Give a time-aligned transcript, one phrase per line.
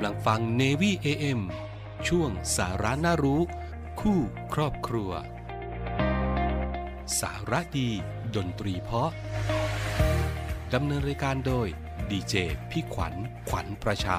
[0.00, 1.40] ำลังฟัง Navy AM
[2.08, 3.40] ช่วงสาระน่ารู้
[4.00, 4.18] คู่
[4.54, 5.10] ครอบครัว
[7.20, 7.88] สาระดี
[8.36, 9.10] ดนตรีเพาะ
[10.74, 11.68] ดำเนินรายการโดย
[12.10, 12.34] ดีเจ
[12.70, 13.14] พี่ขวัญ
[13.48, 14.18] ขวัญประชา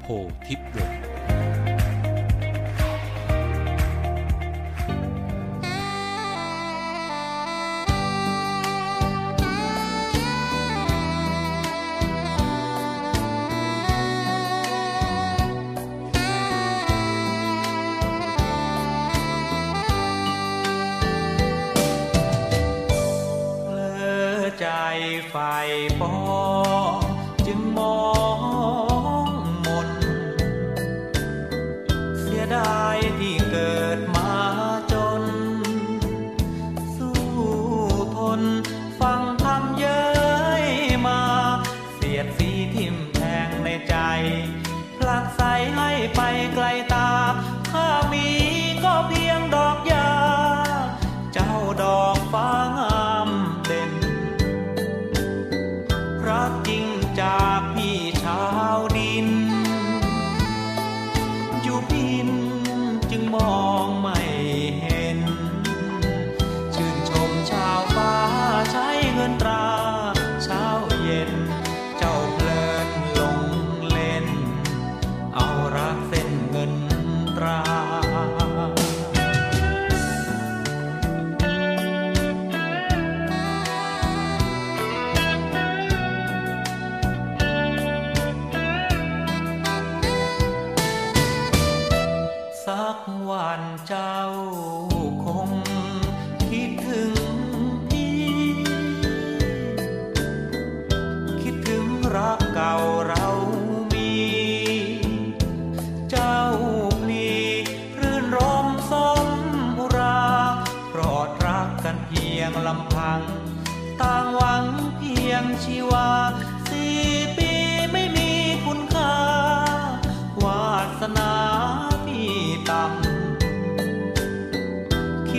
[0.00, 0.06] โพ
[0.46, 1.19] ทิพย์วงศ์
[27.45, 27.97] จึงมอ
[28.78, 28.79] ง ง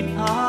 [0.02, 0.41] ำคิ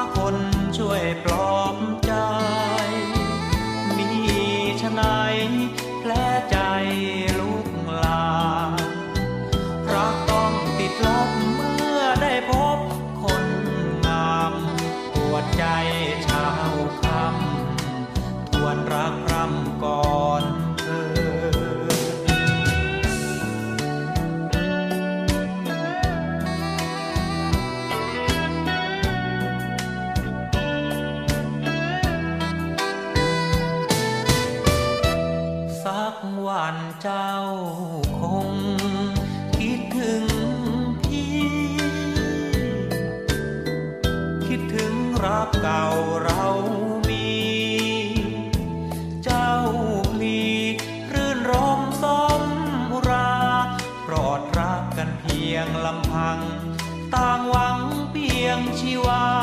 [58.83, 59.42] ชีวา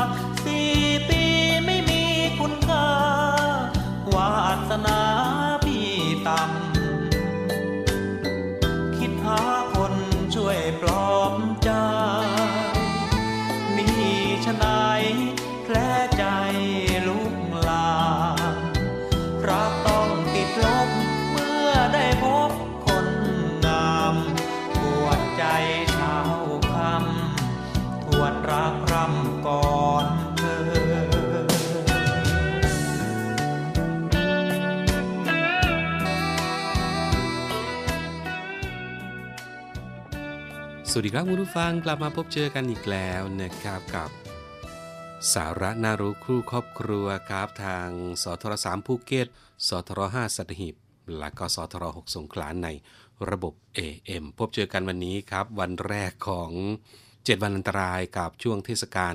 [40.92, 44.10] สวัสดีครับคุณผู้ฟังกลับมาพบเจอกันอีกแล้วนะครับกับ
[45.34, 47.88] สาระน่ารู้ครู่ครอบครัวครับทาง
[48.22, 49.26] สทร3ภูเก็ต
[49.68, 50.74] สทร5สัตหีบ
[51.18, 52.68] และก็สทร6สงขลาใน
[53.30, 56.50] ระบบ AM พบเจอกันวันนี้ครับ วันแรกของ
[56.98, 59.14] 7 วันอันตรายกับช่วงเทศกาล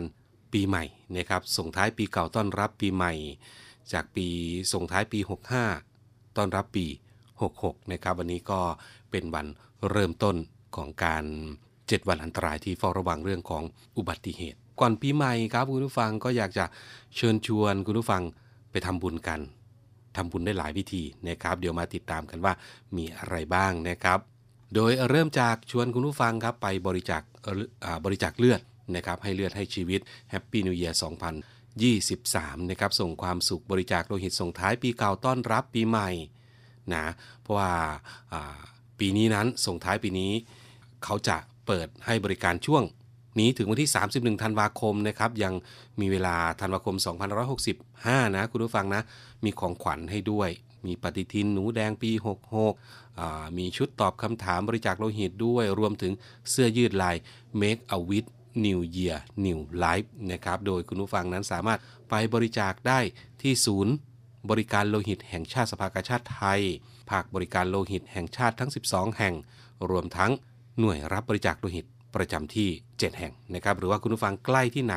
[0.53, 0.83] ปีใหม่
[1.15, 3.13] นะครับส่งท้ายปีเก่าต้อนรับปีใหม่
[3.93, 4.27] จากปี
[4.73, 5.19] ส่งท้ายปี
[5.79, 6.85] 65 ต้อนรับปี
[7.39, 8.61] 66 นะครับ วันนี้ก็
[9.11, 9.47] เป็นวัน
[9.89, 10.35] เริ่มต้น
[10.75, 11.25] ของการ
[11.89, 13.63] 7 วันอันตรายที่เฝ้าระวังเรื่องของ
[13.97, 16.65] อุบัติเหตุ ก่อนปีใหม่ครับคุณผู้ฟังก็อยากจะ
[17.15, 18.23] เชิญชวนคุณผู้ฟัง
[18.71, 19.39] ไปทำบุญกัน
[20.15, 22.53] ทำบุญได้หลายวิธีนะครับ เดี๋ยวมาติดตามกันว่า
[22.97, 24.19] มีอะไรบ้างนะครับ
[24.75, 27.21] โดยเริ่มจากชวนคุณผู้ฟังครับไปบริจาค
[28.05, 28.61] บริจาคเลือด
[28.95, 29.99] นะครับให้เลือดให้ชีวิต
[30.33, 30.93] Happy New Year
[31.81, 36.09] 2023 นะครับ ส่งความสุขบริจาคโลหิตส่งท้ายปีเก่าต้อนรับปีใหม่
[36.93, 37.05] นะ
[37.41, 37.71] เพราะว่า
[38.99, 40.31] ปีนี้นั้นส่งท้ายปีนี้
[41.03, 42.83] เขาจะ เปิดให้บริการช่วง
[43.39, 45.53] นี้ถึงวันที่ 31 ธันวาคมนะครับ ยัง
[45.99, 46.95] มีเวลาธันวาคม
[47.65, 49.01] 2565 นะ คุณผู้ฟังนะ
[49.43, 50.49] มีของขวัญให้ด้วย
[50.85, 52.11] มีปฏิทินหนูแดงปี
[52.83, 56.13] 66 มีชุดตอบคำถามบริจาคโลหิตด้วย รวมถึง
[56.49, 57.15] เสื้อยืดลาย
[57.61, 58.29] Make a Wish
[58.65, 61.79] New Year New Life นะครับ โดยคุณผู้ฟังนั้นสามารถ
[62.09, 62.99] ไปบริจาคได้
[63.41, 63.93] ที่ศูนย์
[64.49, 66.61] บริการโลหิตแห่งชาติสภากาชาติไทย
[67.09, 69.33] ภาคบริการโลหิตแห่งชาติทั้ง 12 แห่ง
[69.89, 70.31] รวมทั้ง
[70.79, 71.85] หน่วยรับบริจาคโลหิต
[72.15, 74.95] ประจำที่ 7 แห่งนะครับหรือว่าคุณผู้ฟังใกล้ที่ไหน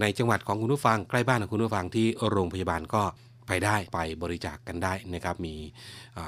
[0.00, 3.02] ในจังหวัดของคุณผู้ฟังใกล้บ้านของคุณผู้ฟังที่โรงพยาบาลก็
[3.46, 5.54] ไปได้ไปบริจาคกกันได้นะครับมี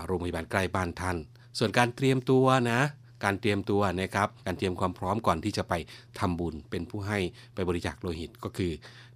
[0.06, 1.16] โรงพยาบาลใกล้บ้านท่าน
[1.58, 2.80] ส่วนการเตรียมตัวนะ
[3.24, 5.74] การเตรียมตัวนะครับการเตรียมความพร้อมก่อนที่จะไป
[6.18, 7.18] ทำบุญเป็นผู้ให้
[7.54, 8.72] ไปบริจาคโลหิตก็คือ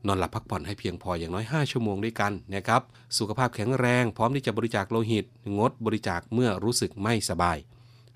[0.07, 2.83] นอนหลับพักผ่อนให้เพียงพออย่างน้อย 5 ชั่วโมงด้วยกันนะครับ
[3.19, 5.25] สุขภาพแข็งแรง พร้อมที่จะบริจาคโลหิต
[5.59, 7.59] งดบริจาคเมื่อรู้สึกไม่สบาย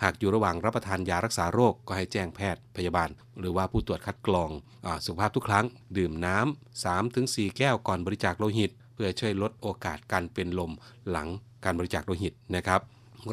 [0.02, 3.08] หากอยู่ระหว่างรับประทานยารักษาโรคก็ให้แจ้งแพทย์พยาบาล
[3.38, 4.50] หรือว่าผู้ตรวจคัดกรอง
[4.86, 5.64] อสุขภาพทุกครั้ง
[5.96, 10.72] ดื่มน้ำ3-4 แก้วก่อนบริจาคโลหิต เพื่อช่วยลดโอกาสการเป็นลม
[11.10, 11.28] หลัง
[11.64, 12.80] การบริจาคโลหิตนะครับ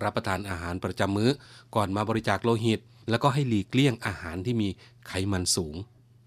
[0.04, 1.32] รับประทานอาหารประจำมื้อ
[1.76, 2.80] ก่อนมาบริจาคโลหิต
[3.10, 4.70] แล้วก็ให้หลีกเลี่ยงอาหารที่มี
[5.08, 5.76] ไขมันสูง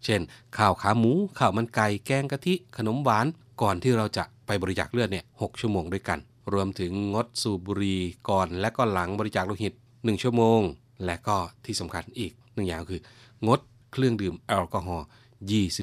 [0.04, 0.20] เช่น
[0.56, 3.26] ข้าวขาหมู ข้าวมันไก่ แกงกะทิ ขนมหวาน
[3.62, 6.18] ก่อนที่เราจะไปบริจาคเลือดเนี่ยหชั่วโมงด้วยกัน
[6.52, 9.72] รวมถึงงดสูบบุหรี่ก่อนและก็หลังบริจาคโลหิต
[10.04, 10.60] 1 ชั่วโมง
[11.04, 11.36] และก็
[11.66, 13.02] ที่สำคัญอีกหนึ่งอย่างคือ
[13.46, 13.60] งด
[13.92, 15.06] เครื่องดื่มแอลกอฮอล์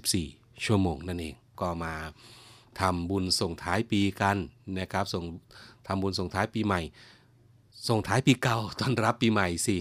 [0.09, 1.93] 24 ชั่วโมงนั่นเอง ก็มา
[2.79, 4.37] ทำบุญส่งท้ายปีกัน
[4.79, 5.23] นะครับส่ง
[5.87, 6.81] ทำบุญส่งท้ายปีใหม่
[7.89, 9.77] ส่งท้ายปีเก่าต้อนรับปีใหม่สิ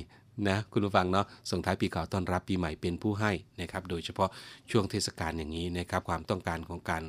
[0.48, 4.28] นะคุณผู้ฟังเนาะส่งท้ายปีเก่าต้อนรับปีใหม่เป็นผู้ให้นะครับโดยเฉพาะ
[4.70, 7.02] ช่วงเทศกาลอย่างนี้นะครับความต้องการของการ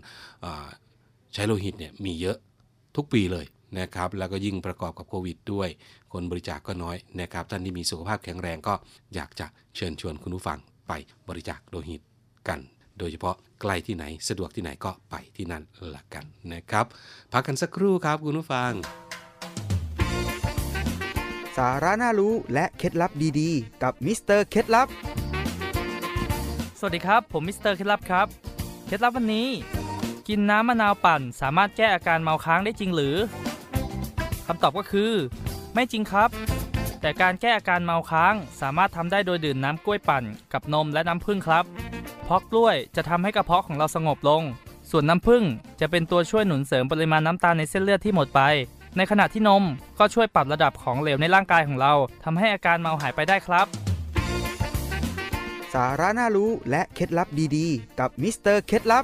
[1.34, 2.38] ใช้โลหิตเนี่ยมีเยอะ
[2.96, 3.46] ทุกปีเลย
[3.80, 5.70] นะครับแล้วก็ยิ่งประกอบกับโควิดด้วย
[6.12, 8.74] คนบริจาคกก็น้อยนะครับท่านที่มีสุขภาพแข็งแรงก็
[9.16, 10.94] อยากจะเชิญชวนคุณผู้ฟังไป
[11.30, 12.02] บริจาคโลหิต
[12.48, 12.60] กัน
[13.00, 15.64] โดยเฉพาะใกล้ที่ไหนสะดวกที่ไหนก็ไปที่นั่น
[15.96, 16.86] ละกันนะครับ
[17.32, 18.72] พักกันสักครู่ครับคุณผู้ฟัง
[21.58, 24.88] สาระน่ารู้และเคล็ดลับดีๆ กับมิสเตอร์เคล็ดลับ
[26.80, 28.28] สวัสดีครับ ผมมิสเตอร์เคล็ดลับครับ
[28.88, 29.48] เคล็ดลับวันนี้
[30.28, 33.16] กินน้ำมะนาวปั่น สามารถแก้อาการเมาค้างได้จริงหรือ
[34.48, 35.12] คำตอบก็คือ
[35.74, 36.30] ไม่จริงครับ
[37.02, 40.24] แต่การแก้อาการเมาค้างสามารถทำได้โดยดื่มน้ำกล้วยปั่น
[40.54, 41.66] กับนมและน้ำผึ้งครับ
[42.24, 44.44] เพราะกล้วยจะทำให้กระเพาะของเราสงบลง
[44.92, 45.44] ส่วนน้ำผึ้ง
[45.80, 48.42] จะเป็นตัวช่วยหนุนเสริมปริมาณน้ำตาลในเส้นเลือดที่หมดไป
[48.98, 49.64] ในขณะที่นม
[50.00, 53.68] ก็ช่วยปรับระดับของเหลวในร่างกายของเราทำให้อาการเมาหายไปได้ครับ
[55.74, 57.28] สาระน่ารู้และเคล็ดลับ
[57.58, 59.04] ดีๆ กับมิสเตอร์เคล็ดลับ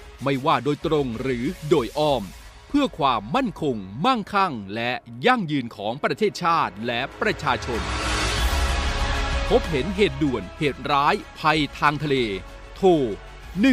[0.23, 2.23] ไม่ว่าโดยตรงหรือโดยอ้อม
[2.67, 3.75] เพื่อความมั่นคง
[4.05, 4.91] มั่งคั่ง และ
[5.25, 7.81] ยั่งยืนของประเทศชาติและประชาชน
[9.49, 12.15] พบเห็นเหตุด่วนเหตุร้าย ภัยทางทะเล
[12.75, 12.89] โทร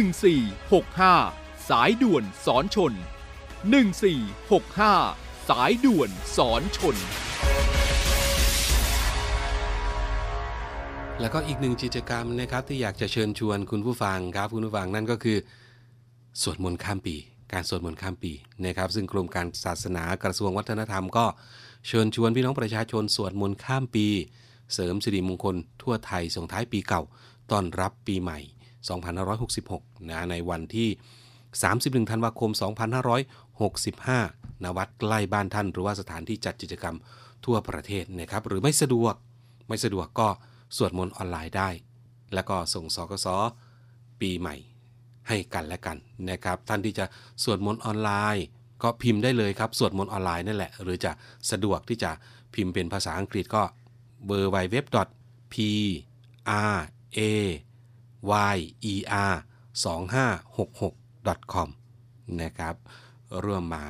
[0.03, 2.93] 1465 สายด่วนสอนชน
[3.81, 6.95] 1465 สายด่วนสอนชน
[11.21, 15.37] แล้วก็อีกหนึ่งกิจกรรมนะครับที่อยากจะเชิญชวนคุณผู้ฟังครับคุณผู้ฟังนั่นก็คือ
[16.41, 17.15] สวดมนต์ข้ามปี
[17.53, 18.31] การสวดมนต์ข้ามปี
[18.65, 21.25] นะครับ ซึ่งกรมการศาสนากระทรวงวัฒนธรรมก็
[21.87, 24.07] เชิญชวนพี่น้องประชาชนสวดมนต์ข้ามปี
[24.73, 27.01] เสริมสิริมงคลทั่วไทยส่งท้ายปีเก่า
[27.51, 28.39] ต้อนรับปีใหม่
[29.23, 30.89] 2566 นะในวันที่
[31.49, 32.51] 31 ธันวาคม
[33.77, 36.95] 2565 ณ วัดใกล้บ้านท่าน หรือว่าสถานที่จัดกิจกรรม
[37.45, 39.15] ทั่วประเทศนะครับ หรือไม่สะดวก
[39.67, 40.27] ไม่สะดวกก็
[40.77, 41.69] สวดมนต์ออนไลน์ได้
[42.33, 43.27] แล้วก็ส่งสกส
[44.21, 44.55] ปีใหม่
[45.29, 45.97] ให้กันและกัน
[46.29, 47.05] นะครับ ท่านที่จะ
[47.43, 48.45] สวดมนต์ออนไลน์
[48.83, 51.11] ก็พิมพ์ได้เลยครับ สวดมนต์ออนไลน์นั่นแหละ หรือจะ
[51.51, 52.11] สะดวกที่จะ
[52.53, 53.63] พิมพ์เป็นภาษาอังกฤษก็
[54.29, 54.77] w w w
[55.53, 55.55] p
[56.75, 56.79] r
[57.17, 57.21] a
[58.55, 58.57] y
[58.93, 58.95] e
[59.31, 59.33] r
[59.83, 61.69] 2566 com
[62.41, 62.75] นะครับ
[63.45, 63.85] ร่วมมา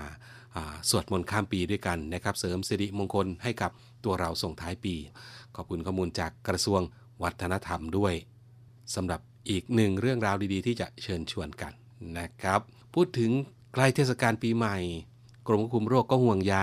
[0.55, 3.72] อ่าสวดมนต์ข้ามปีด้วยกันนะครับ เสริมสิริมงคลให้กับ
[4.03, 4.96] ตัวเราส่งท้ายปี
[5.55, 6.81] ขอบคุณข้อมูลจากกระทรวง
[7.24, 8.13] วัฒนธรรมด้วย
[8.96, 11.74] สำหรับ อีกหนึ่งเรื่องราวดีๆ ที่จะเชิญชวนกัน
[12.17, 12.60] นะครับ
[12.93, 13.31] พูดถึง
[13.74, 14.77] ใกล้เทศกาลปีใหม่
[15.48, 16.55] กรมควบคุมโรคก็ห่วงใย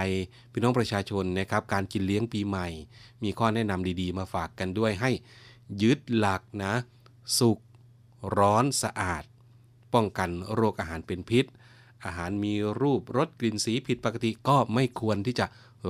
[0.52, 2.68] พี่น้องประชาชนนะครับ การกินเลี้ยงปีใหม่
[3.22, 5.10] มีข้อแนะนำดีๆ มาฝากกันด้วยให้
[5.82, 6.74] ยึดหลักนะ
[7.38, 7.58] สุก
[8.36, 9.24] ร้อนสะอาด
[9.94, 11.44] ป้องกันโรคอาหารเป็นพิษ
[12.04, 15.46] อาหารมีรูปรสกลิ่นสีผิดปกติก็ไม่ควรที่จะ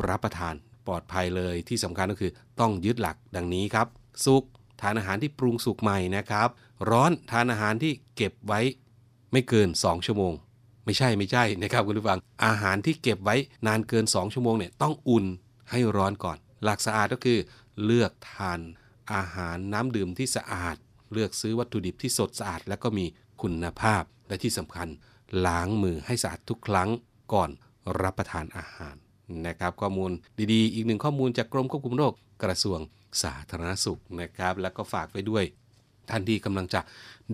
[0.08, 0.54] รับประทาน
[0.86, 3.86] ปลอดภัยเลยที่สำคัญก็คือต้องยึดหลักดังนี้ครับ
[4.24, 4.44] สุก
[4.80, 6.49] ทานอาหารที่ปรุงสุกใหม่นะครับ
[6.90, 8.61] ร้อนทานอาหารที่เก็บไว้
[9.33, 10.33] ไม่เกิน 2 ชั่วโมง
[10.85, 15.25] ไม่ใช่ไม่ใช่นะครับคุณผู้ฟัง อาหารที่เก็บไว้นานเกิน 2 ชั่วโมงเนี่ยต้องอุ่น
[15.71, 17.38] ให้ร้อนก่อน หลักสะอาดก็คือ
[17.85, 18.61] เลือกทาน
[19.12, 20.76] อาหารน้ำดื่มที่สะอาด
[21.12, 23.06] เลือกซื้อวัตถุดิบที่สดสะอาด และก็มี
[23.42, 24.88] คุณภาพและที่สำคัญ
[25.47, 26.88] ล้างมือให้สะอาดทุกครั้ง
[27.33, 27.50] ก่อน
[28.02, 28.95] รับประทานอาหาร
[29.47, 30.11] นะครับข้อมูล
[30.52, 32.78] ดีๆ อีกหนึ่งข้อมูลจากกรมควบคุมโรคกระทรวง
[33.23, 35.44] สาธารณสุขนะครับ แล้วก็ฝากไว้ด้วย
[36.11, 36.80] ท่านที่กำลังจะ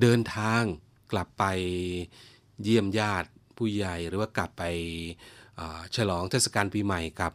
[0.00, 0.62] เดินทาง
[1.12, 1.44] กลับไป
[2.62, 4.62] เยี่ยมญาติผู้ใหญ่หรือว่ากลับไป
[5.96, 7.32] ฉลองเทศกาลปีใหม่กับ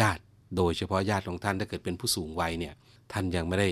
[0.00, 0.22] ญาติ
[0.56, 2.74] โดยเฉพาะญาติของท่านถ้าเกิดเป็นผู้สูงวัยเนี่ย
[3.12, 3.68] ท่านยังไม่ได้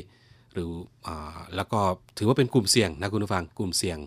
[0.52, 0.70] หรือ
[1.06, 1.08] อ
[1.56, 1.80] แล้วก็
[2.18, 3.98] ถือว่าเป็นกลุ่มเสี่ยงนะคุณผู้ฟังกลุ่มเสี่ยง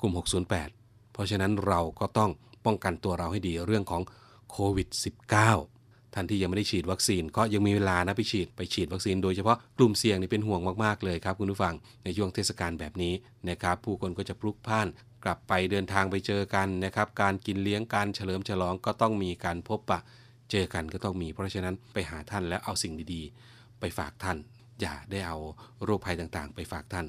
[0.00, 0.12] กลุ่ม
[0.56, 2.30] 608 เพราะฉะนั้นเราก็ต้อง
[2.64, 4.02] ป้องกันตัวเราให้ดีเรื่องของ
[4.50, 4.88] โควิด
[5.36, 5.77] -19
[6.18, 13.12] ท่านที่ยังไม่ได้ฉีดวัคซีน ก็ยังมีเวลานะไปฉีดไปฉีดวัคซีนโดยเฉพาะกลุ่มเสี่ยงนี่เป็นห่วงมากๆเลยครับคุณผู้ฟังในช่วงเทศกาลแบบนี้
[13.48, 14.88] นะครับผู้คนก็จะพลุกพล่าน
[15.24, 20.00] กลับไปเดินทางไปเจอกันนะครับการกินเลี้ยงการเฉลิมฉลองก็ต้องมีการพบปะ
[20.50, 24.36] เจอกันก็ต้องมี เพราะฉะนั้นไปหาท่านแล้วเอาสิ่งดีๆ ไปฝากท่าน
[24.80, 25.38] อย่าได้เอา
[25.84, 27.06] โรคภัยต่างๆ ไปฝากท่าน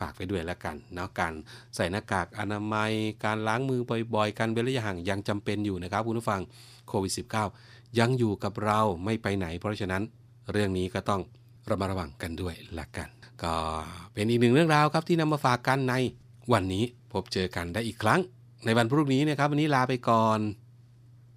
[0.00, 1.32] ฝากไปด้วยแล้วกันเนาะการ
[1.74, 2.92] ใส่หน้ากากอนามัย
[3.24, 3.80] การล้างมือ
[4.14, 6.40] บ่อยๆ การเว้นระยะห่างยังจำเป็นอยู่นะครับคุณผู้ฟัง
[6.88, 10.02] โควิด -19 ยังอยู่กับเราไม่ไปไหน เพราะฉะนั้น
[10.52, 11.20] เรื่องนี้ก็ต้อง
[11.70, 13.08] ระมัดระวังกันด้วยละกัน
[13.42, 13.54] ก็
[14.12, 15.94] เป็นอีกหนึ่งเรื่องราวครับที่นำมาฝากกันใน
[16.52, 18.20] วันนี้พบเจอกันได้อีกครั้ง
[18.64, 20.38] ในวันพรุ่งนี้นะครับ วันนี้ลาไปก่อน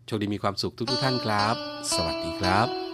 [0.06, 1.56] โชคดีมีความสุขทุกทุกท่านครับ
[1.94, 2.85] สวัสดีครับ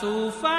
[0.00, 0.56] สู่ฟ้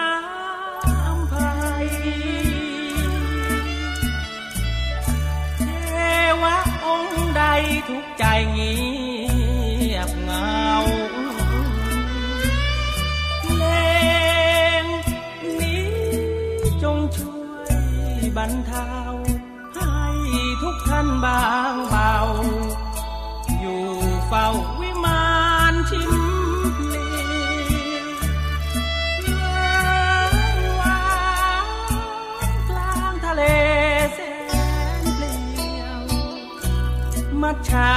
[37.47, 37.93] มัชชา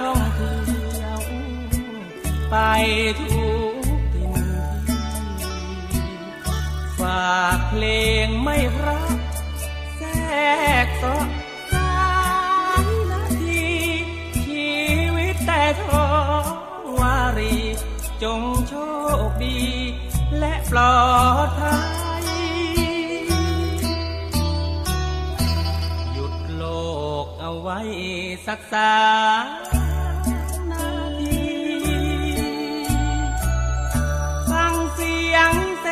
[0.00, 1.20] ท่องเที่ยว
[2.50, 2.54] ไป
[3.20, 4.34] ทุกทิน
[6.98, 7.84] ฝากเพล
[8.24, 9.18] งไม่รัก
[9.98, 10.08] แทร
[10.84, 11.16] กซอ
[11.72, 11.96] สา
[12.82, 13.66] ยนาที
[14.44, 14.70] ชี
[15.16, 16.06] วิตแต่ทอ
[16.98, 17.56] วารี
[18.22, 18.74] จงโช
[19.26, 19.60] คดี
[20.38, 20.96] และปลอ
[21.46, 21.65] ดภัย
[28.46, 28.94] สักสา
[30.70, 31.48] นาที
[34.50, 35.86] ฟังเสียงเส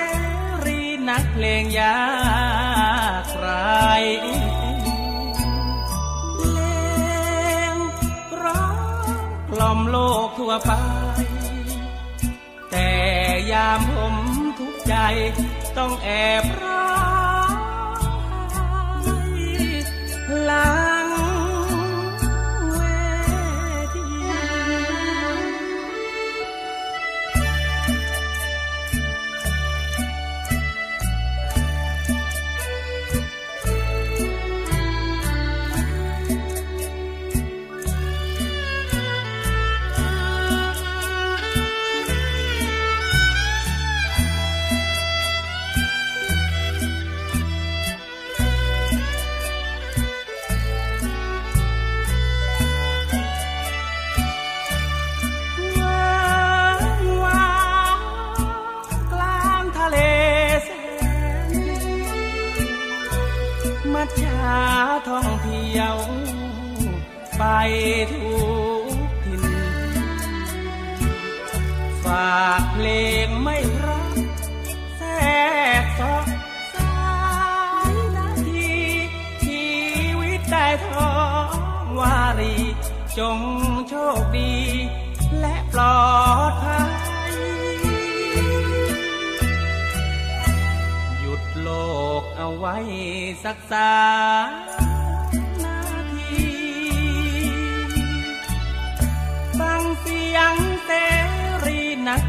[0.65, 1.99] รีนักเพลงยา
[3.31, 3.47] ใคร
[6.51, 6.59] เล
[7.75, 7.77] ง
[8.43, 8.77] ร้อง
[9.51, 10.73] กล่อมโลกทั่วไป
[12.71, 12.91] แต่
[13.53, 14.17] ยามผม
[14.59, 14.95] ทุกใจ
[15.77, 16.09] ต้องแอ
[16.43, 16.93] บร้อ
[17.49, 17.51] ง
[19.05, 19.19] ไห้
[20.49, 20.84] ลา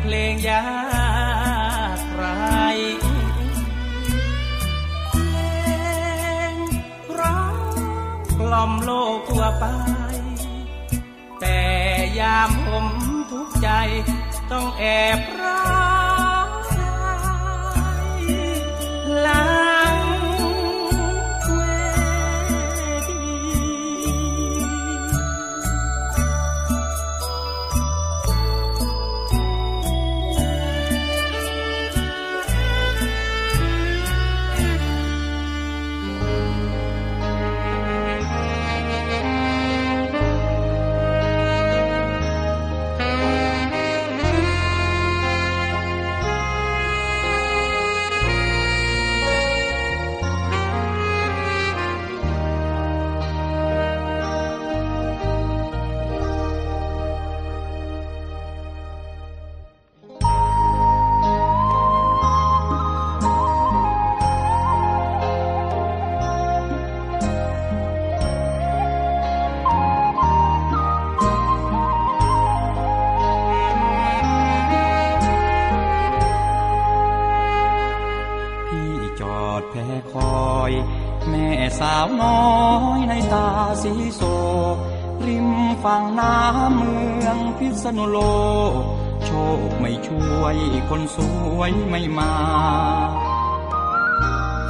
[0.08, 0.66] เพลงยา
[1.98, 2.24] กไร
[5.10, 5.20] เพล
[6.52, 6.54] ง
[7.20, 7.56] ร้อง
[8.40, 9.66] กล่อมโลกทั่วไป
[11.40, 11.60] แต่
[12.20, 12.86] ยามผม
[13.32, 13.70] ทุกใจ
[14.52, 14.84] ต้องแอ
[15.18, 15.85] บร้อง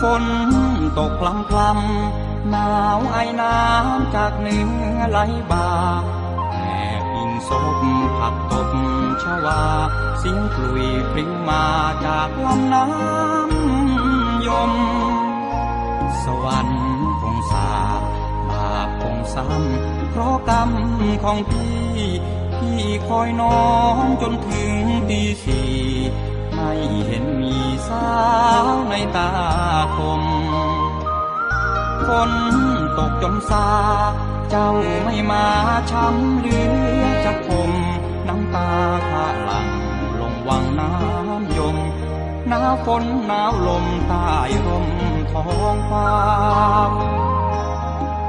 [0.01, 0.23] ฝน
[0.97, 4.57] ตกพลำพลำหนาวไอน้ำจากเหนื
[4.95, 5.19] อไหล
[5.51, 5.67] บ่า
[6.51, 6.57] แอ
[7.01, 7.81] บอิงศพ
[8.17, 8.69] ผักตบ
[9.23, 9.63] ชวา
[10.19, 11.65] เสียงกลุยพลิ้วมา
[12.05, 14.73] จากลำน้ำยม
[16.23, 16.85] สวรรค์
[17.21, 18.01] คงสาบ
[18.49, 20.69] บาปคงซ้ำเพราะกรรม
[21.23, 21.75] ของพี่
[22.57, 24.73] พี่คอยน้องจนถึง
[25.09, 25.71] ตีสี่
[26.65, 27.55] ไม่เห็นมี
[27.87, 28.09] สา
[28.63, 29.31] วในตา
[29.97, 30.21] คม
[32.07, 32.31] ฝน
[32.97, 33.67] ตกจนซา
[34.49, 34.69] เจ้า
[35.03, 35.45] ไม่มา
[35.91, 36.59] ช้ำเหลื
[36.99, 37.71] อจะคม
[38.27, 38.69] น้ำตา
[39.09, 39.67] ข้าหลัง
[40.19, 41.77] ลงวังน้ำยม
[42.47, 44.29] หนาวฝนหนาวลมใต้
[44.65, 44.87] ร่ม
[45.31, 46.09] ท้องฟ้า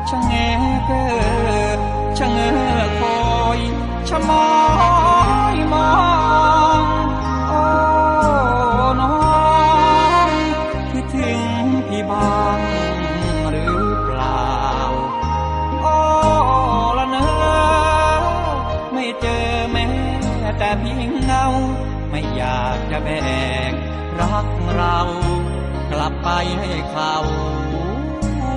[0.09, 0.33] ชะแง
[0.87, 1.07] เกิ
[1.77, 1.79] ด
[2.19, 3.19] ชะเงอคอ
[3.57, 3.59] ย
[4.09, 4.47] ชะมอ
[4.95, 4.96] ย
[26.61, 27.15] ให้เขา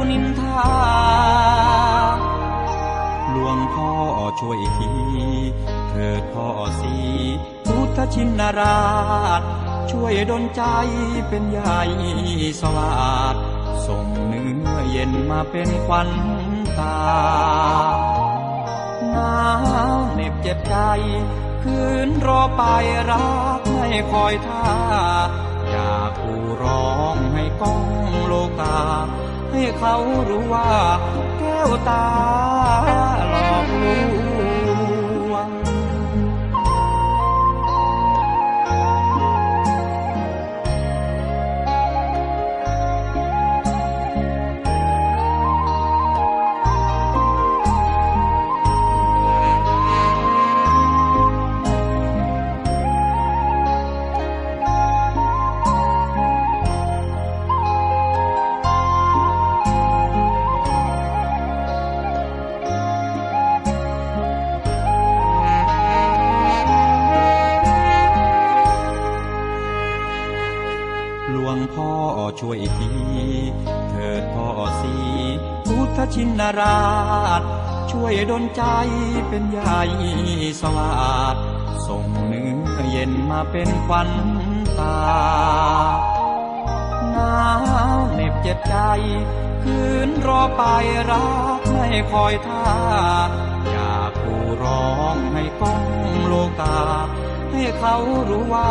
[0.09, 0.69] นินทา
[3.29, 3.91] หลวงพ่อ
[4.39, 4.91] ช่วยที
[5.89, 6.47] เถิดพ่อ
[6.79, 6.95] สี
[7.67, 8.81] พุทธชินรา
[9.39, 9.41] ช
[9.91, 10.63] ช่วยดลใจ
[11.29, 11.81] เป็นใหญ่
[12.61, 13.35] สวาด
[13.85, 16.09] ส่งเนื้อเย็นมาเป็นควัน
[16.79, 16.99] ตา
[19.11, 19.39] หนา
[19.95, 20.75] วเหน็บเจ็บใจ
[21.63, 22.61] คืนรอไป
[23.09, 24.65] รักไม่คอยท่า
[26.09, 27.83] กกูร้องให้ก้อง
[28.25, 28.77] โลกา
[29.51, 29.95] ให้เขา
[30.29, 30.69] รู้ว่า
[31.39, 32.05] แก้วตา
[33.31, 34.08] หลอกลว
[71.73, 71.91] พ่อ
[72.39, 72.91] ช่วยที
[73.89, 74.47] เถิดพ่อ
[74.81, 74.95] สี
[75.67, 76.79] พุทธชินรา
[77.39, 77.41] ช
[77.91, 78.63] ช่วยดลใจ
[79.29, 79.81] เป็นใหญ่
[80.61, 81.35] สวาด
[81.87, 84.09] ส่งเนื้อเย็นมาเป็นควัน
[84.79, 84.99] ตา
[87.11, 87.39] หนา
[87.95, 88.75] วเหน็บเจ็บใจ
[89.63, 90.63] คืนรอไป
[91.09, 91.27] รั
[91.59, 92.67] กไม่คอยท่า
[93.69, 95.83] อยากกูร้องให้ก้อง
[96.25, 96.79] โลกา
[97.51, 97.95] ให้เขา
[98.29, 98.69] รู้ว่า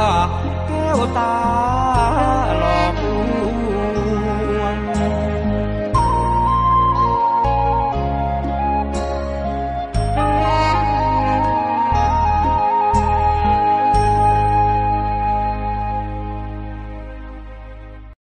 [0.68, 1.34] แก้วตา
[2.60, 3.06] หลอกล
[3.37, 3.37] ว